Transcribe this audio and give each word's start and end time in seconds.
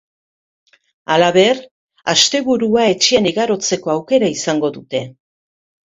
Halaber, 1.15 1.59
asteburua 2.15 2.87
etxean 2.97 3.31
igarotzeko 3.33 3.95
aukera 3.97 4.31
izango 4.39 4.77
dute. 4.79 5.07